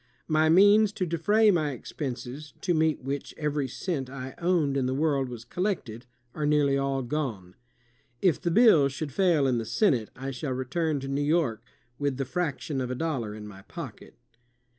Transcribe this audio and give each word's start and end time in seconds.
My 0.27 0.49
means 0.49 0.91
to 0.93 1.05
defray 1.05 1.51
my 1.51 1.73
expenses, 1.73 2.55
to 2.61 2.73
meet 2.73 3.03
which 3.03 3.35
every 3.37 3.67
cent 3.67 4.09
I 4.09 4.33
owned 4.39 4.75
in 4.75 4.87
the 4.87 4.95
world 4.95 5.29
was 5.29 5.45
collected, 5.45 6.07
are 6.33 6.47
nearly 6.47 6.75
all 6.75 7.03
gone. 7.03 7.53
If 8.19 8.41
the 8.41 8.49
bill 8.49 8.89
should 8.89 9.11
fail 9.11 9.45
in 9.45 9.59
the 9.59 9.63
Senate, 9.65 10.09
I 10.15 10.31
shall 10.31 10.53
return 10.53 11.01
to 11.01 11.07
New 11.07 11.21
York 11.21 11.63
with 11.99 12.17
the 12.17 12.25
fraction 12.25 12.81
of 12.81 12.89
a 12.89 12.95
dollar 12.95 13.35
in 13.35 13.47
my 13.47 13.61
pocket." 13.61 14.15